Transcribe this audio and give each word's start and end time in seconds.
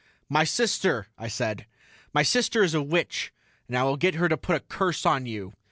"My 0.29 0.45
sister," 0.45 1.05
I 1.15 1.27
said. 1.27 1.67
"My 2.11 2.23
sister 2.23 2.63
is 2.63 2.73
a 2.73 2.81
witch 2.81 3.31
and 3.67 3.77
I 3.77 3.83
will 3.83 3.97
get 3.97 4.15
her 4.15 4.27
to 4.29 4.35
put 4.35 4.55
a 4.55 4.59
curse 4.61 5.05
on 5.05 5.27
you." 5.27 5.53